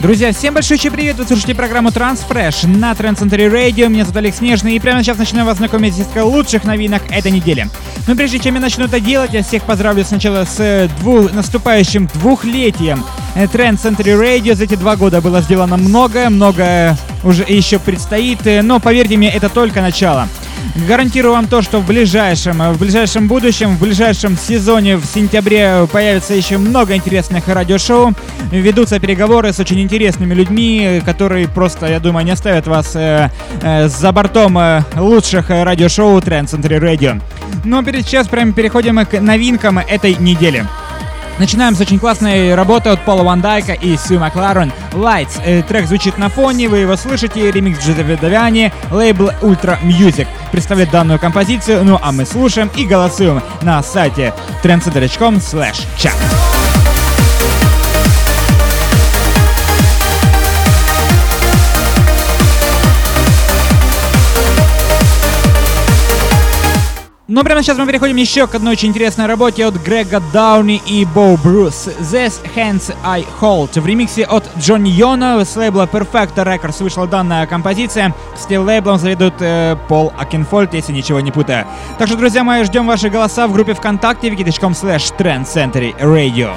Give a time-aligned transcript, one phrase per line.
[0.00, 1.16] Друзья, всем большой привет!
[1.18, 3.90] Вы слушаете программу Transfresh на Trendcenter Radio.
[3.90, 7.68] Меня зовут Олег Снежный, и прямо сейчас начну вас знакомить с лучших новинок этой недели.
[8.06, 12.06] Но прежде чем я начну это делать, я всех поздравлю сначала с э, двух, наступающим
[12.14, 13.04] двухлетием
[13.34, 14.54] Trend Center Radio.
[14.54, 19.30] За эти два года было сделано многое, многое уже еще предстоит, э, но поверьте мне,
[19.30, 20.28] это только начало.
[20.88, 26.34] Гарантирую вам то, что в ближайшем, в ближайшем будущем, в ближайшем сезоне в сентябре появится
[26.34, 28.12] еще много интересных радиошоу.
[28.50, 33.30] Ведутся переговоры с очень интересными людьми, которые просто, я думаю, не оставят вас э,
[33.62, 37.20] э, за бортом э, лучших радиошоу Trend Center Radio.
[37.64, 40.66] Но перед сейчас прямо переходим к новинкам этой недели.
[41.40, 45.40] Начинаем с очень классной работы от Пола Ван Дайка и Сью Макларен Lights.
[45.42, 50.90] Э, трек звучит на фоне, вы его слышите, ремикс Джозефа Давиани, лейбл Ultra Music представляет
[50.90, 56.49] данную композицию, ну а мы слушаем и голосуем на сайте trancecentury.com slash chat.
[67.30, 71.04] Но прямо сейчас мы переходим еще к одной очень интересной работе от Грега Дауни и
[71.04, 71.88] Бо Брус.
[72.00, 73.80] These Hands I Hold.
[73.80, 78.12] В ремиксе от Джонни Йоно с лейбла Perfecto Records вышла данная композиция.
[78.36, 81.68] С лейблом заведует э, Пол Окенфолд, если ничего не путаю.
[81.98, 85.16] Так что, друзья мои, ждем ваши голоса в группе ВКонтакте wiki.com slash
[86.00, 86.50] Radio.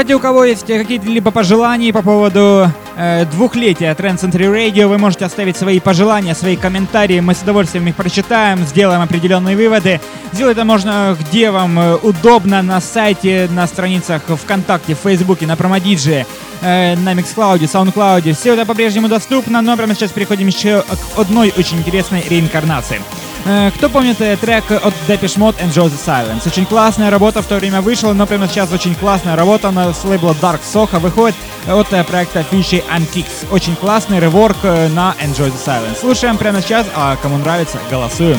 [0.00, 5.26] Кстати, у кого есть какие-либо пожелания по поводу э, двухлетия Trend Century Radio, вы можете
[5.26, 7.20] оставить свои пожелания, свои комментарии.
[7.20, 10.00] Мы с удовольствием их прочитаем, сделаем определенные выводы.
[10.32, 15.56] Сделать это можно где вам э, удобно, на сайте, на страницах ВКонтакте, в Фейсбуке, на
[15.56, 16.24] Промодиджи,
[16.62, 18.32] э, на Mixcloud, SoundCloud.
[18.32, 23.02] Все это по-прежнему доступно, но прямо сейчас переходим еще к одной очень интересной реинкарнации.
[23.44, 26.46] Э, кто помнит э, трек от Depeche Mode and Joe the Silence?
[26.46, 30.04] Очень классная работа в то время вышла, но прямо сейчас очень классная работа на с
[30.04, 31.36] лейбла Dark Soho выходит
[31.68, 33.46] от э, проекта Fishy and Kicks.
[33.50, 36.00] Очень классный реворк на Enjoy the Silence.
[36.00, 38.38] Слушаем прямо сейчас, а кому нравится, голосуем.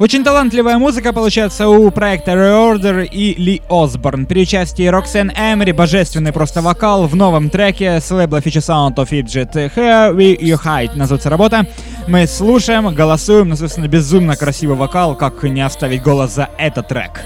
[0.00, 4.24] Очень талантливая музыка получается у проекта Reorder и Ли Осборн.
[4.24, 9.10] При участии Роксен Эмери божественный просто вокал в новом треке с лейбла Future Sound of
[9.10, 11.66] Egypt Here We You Hide называется работа.
[12.08, 17.20] Мы слушаем, голосуем, ну, собственно, безумно красивый вокал, как не оставить голос за этот трек.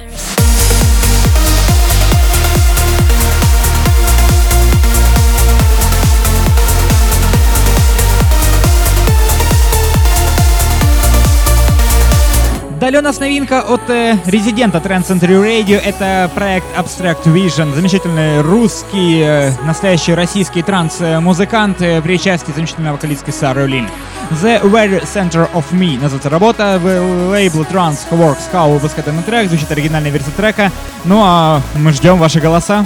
[12.85, 15.81] Далее у нас новинка от э, резидента Trend Century Radio.
[15.83, 17.75] Это проект Abstract Vision.
[17.75, 23.89] Замечательный русский, э, настоящий российский транс-музыкант э, при участии замечательной вокалистки Сары Лин.
[24.33, 26.79] The Very Center of Me называется работа.
[26.79, 29.49] В лейбл Trans Works How выпускает этот трек.
[29.49, 30.71] Звучит оригинальная версия трека.
[31.07, 32.85] Ну а мы ждем ваши голоса.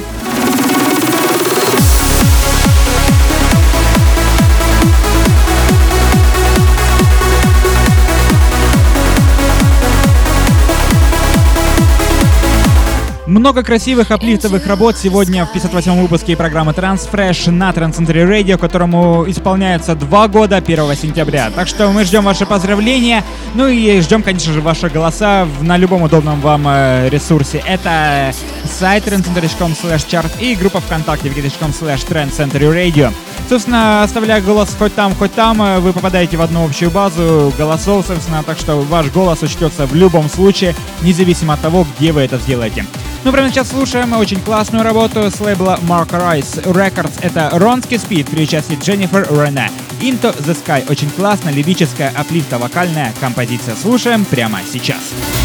[13.48, 19.94] Много красивых аплифтовых работ сегодня в 58-м выпуске программы Transfresh на Трансцентре Radio, которому исполняется
[19.94, 21.50] два года 1 сентября.
[21.56, 26.02] Так что мы ждем ваши поздравления, ну и ждем, конечно же, ваши голоса на любом
[26.02, 27.62] удобном вам э, ресурсе.
[27.66, 28.34] Это
[28.70, 33.14] сайт trendcenter.com chart и группа ВКонтакте wiki.com slash Radio.
[33.48, 38.04] Собственно, оставляя голос хоть там, хоть там, э, вы попадаете в одну общую базу голосов,
[38.06, 42.36] собственно, так что ваш голос учтется в любом случае, независимо от того, где вы это
[42.36, 42.84] сделаете.
[43.24, 47.18] Ну, прямо сейчас слушаем очень классную работу с лейбла Mark Rice Records.
[47.20, 49.70] Это Ронский Спид при участии Дженнифер Рене.
[50.00, 50.88] Into the Sky.
[50.90, 53.74] Очень классная, лирическая, аплифта-вокальная композиция.
[53.74, 54.78] Слушаем прямо сейчас.
[54.78, 55.37] Сейчас.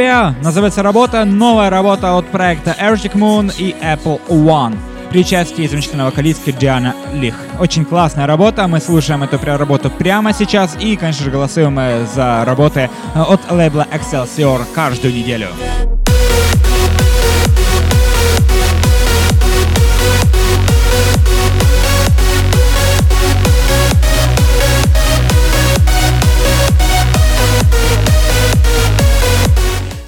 [0.00, 4.78] Huvia называется работа, новая работа от проекта Arctic Moon и Apple One
[5.10, 7.34] при участии замечательной вокалистки Диана Лих.
[7.58, 11.78] Очень классная работа, мы слушаем эту работу прямо сейчас и, конечно же, голосуем
[12.14, 15.48] за работы от лейбла Excelsior каждую неделю.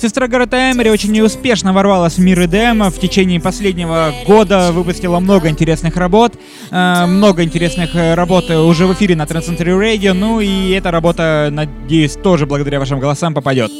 [0.02, 2.90] Сестра Гаррета Эмери очень неуспешно ворвалась в мир EDM.
[2.90, 6.34] В течение последнего года выпустила много интересных работ.
[6.72, 10.12] Э, много интересных э, работ уже в эфире на Trend Century Radio.
[10.12, 13.70] Ну и эта работа, надеюсь, тоже благодаря вашим голосам попадет.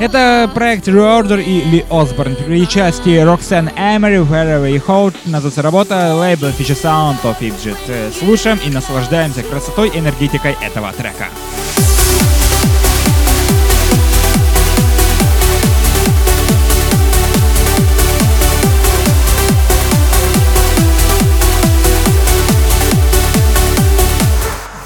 [0.00, 2.34] Это проект Reorder и Ли Осборн.
[2.34, 7.78] При части Roxanne Emery, Wherever You Hold, называется работа лейбл Future Sound of Egypt.
[7.86, 11.28] Э, слушаем и наслаждаемся красотой энергетикой этого трека.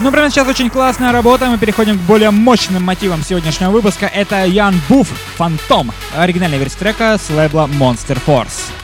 [0.03, 1.47] Ну, прямо сейчас очень классная работа.
[1.47, 4.07] Мы переходим к более мощным мотивам сегодняшнего выпуска.
[4.07, 5.07] Это Ян Буф
[5.37, 5.93] Фантом.
[6.17, 8.82] Оригинальная версия трека с лейбла Monster Force.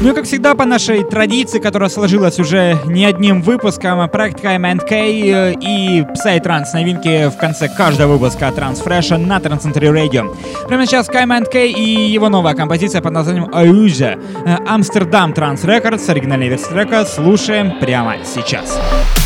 [0.00, 4.90] Ну и как всегда, по нашей традиции, которая сложилась уже не одним выпуском, проект KMNK
[4.90, 10.34] э, и Psytrance новинки в конце каждого выпуска Transfresh на Transcentry Radio.
[10.68, 14.18] Прямо сейчас KMNK и его новая композиция под названием Аюжа.
[14.66, 18.40] Амстердам Транс Records, оригинальная версия трека, слушаем прямо сейчас.
[18.50, 19.19] Сейчас.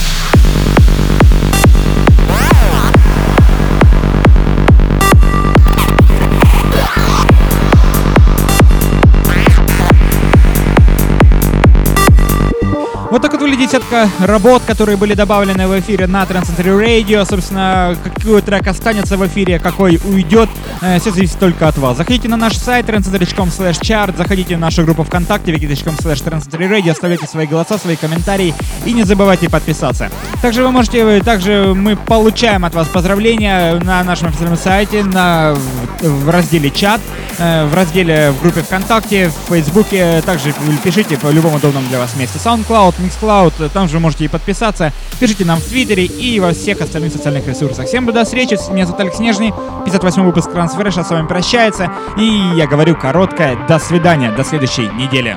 [13.67, 17.25] Сетка работ, которые были добавлены в эфире на Transcentury Radio.
[17.29, 20.49] Собственно, какой трек останется в эфире, какой уйдет,
[20.81, 21.97] э, все зависит только от вас.
[21.97, 26.91] Заходите на наш сайт transcentury.com slash chart, заходите в нашу группу ВКонтакте wiki.com slash radio,
[26.91, 30.11] оставляйте свои голоса, свои комментарии и не забывайте подписаться.
[30.43, 35.57] Также вы можете, также мы получаем от вас поздравления на нашем официальном сайте, на,
[36.01, 37.01] в разделе чат,
[37.39, 40.23] э, в разделе в группе ВКонтакте, в Фейсбуке.
[40.27, 42.39] Также пишите по любому удобному для вас месте.
[42.39, 44.93] SoundCloud, Mixcloud, там же можете и подписаться.
[45.19, 47.87] Пишите нам в Твиттере и во всех остальных социальных ресурсах.
[47.87, 49.53] Всем до встречи, меня зовут Алекс Снежный,
[49.85, 51.91] 58 выпуск Трансфреша с вами прощается.
[52.19, 52.25] И
[52.56, 55.37] я говорю короткое «до свидания», до следующей недели.